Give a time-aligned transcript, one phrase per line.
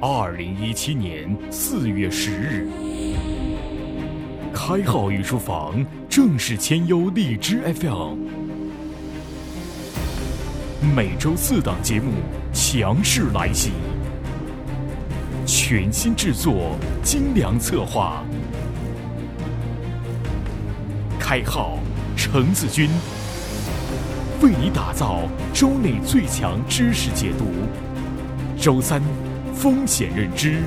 [0.00, 2.68] 二零一七年四月十日，
[4.52, 8.16] 开号御书房正式签优荔枝 FM，
[10.96, 12.10] 每周四档节目
[12.52, 13.70] 强势来袭，
[15.46, 18.24] 全新制作，精良策划，
[21.20, 21.78] 开号
[22.16, 22.90] 程子君。
[24.42, 25.22] 为你打造
[25.54, 27.46] 周内最强知识解读，
[28.60, 29.02] 周三。
[29.54, 30.60] 风险认知，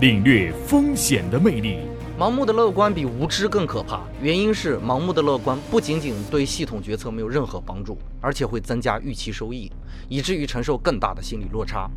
[0.00, 1.78] 领略风险的魅力。
[2.16, 9.68] 盲目的乐观比无知更可怕，原因是盲目的乐观不仅仅对系统决策没有任何帮助，而且会增加预期收益，
[10.08, 11.90] 以至于承受更大的心理落差。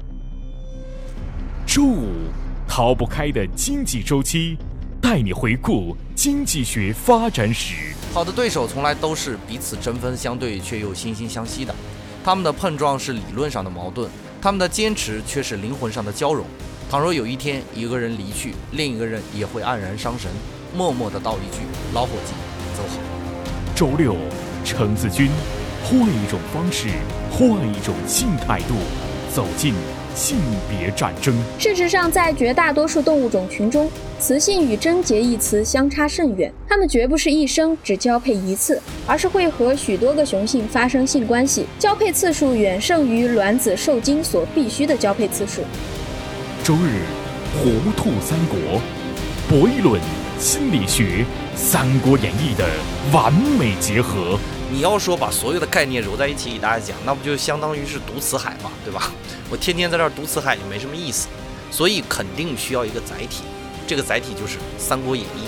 [1.68, 2.08] 周五，
[2.68, 4.58] 逃不开的经济周期，
[5.00, 7.94] 带你回顾经济学发展史。
[8.12, 11.74] 好的对手从来都是彼此针锋相对却又惺惺相惜的，
[12.24, 14.10] 他们的碰撞是理论上的矛盾。
[14.42, 16.46] 他们的坚持却是灵魂上的交融。
[16.90, 20.32] 倘若有一天一个人离去，另一个人也会黯然伤神，
[20.74, 21.62] 默默的道一句
[21.94, 22.34] ：“老伙计，
[22.76, 23.00] 走好。”
[23.76, 24.16] 周六，
[24.66, 25.30] 程子君，
[25.84, 26.88] 换一种方式，
[27.30, 28.76] 换一种新态度，
[29.32, 29.74] 走进
[30.16, 30.38] 性
[30.70, 31.34] 别战争。
[31.58, 36.52] 事实上，在绝大多数动物种群中，雌性与贞洁一词相差甚远。
[36.68, 45.62] 它们绝不是一生只交配一次，而是会和许多个雄性发生性关系，交配次数远胜于卵子受精所必须的交配次数。
[46.64, 47.02] 周日，
[47.64, 48.82] 糊涂三国，
[49.48, 50.00] 博弈论、
[50.40, 51.26] 心理学，
[51.58, 52.66] 《三国演义》的
[53.12, 54.40] 完美结合。
[54.72, 59.12] 你要说把所有的概念揉在一起给大家讲，那不就相当于是读辞海嘛，对吧？
[59.52, 61.28] 我天天在这儿读辞海也没什么意思，
[61.70, 63.44] 所以肯定需要一个载体，
[63.86, 65.42] 这个载体就是《三国演义》。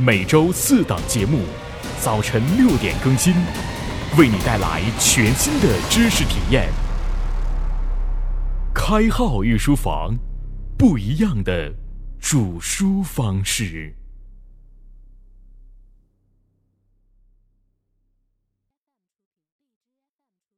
[0.00, 1.40] 每周四档节目，
[2.00, 3.34] 早晨六点更新，
[4.16, 6.68] 为你带来全新的知识体验。
[8.72, 10.16] 开号御书房，
[10.78, 11.72] 不一样的
[12.24, 13.94] 煮书方式。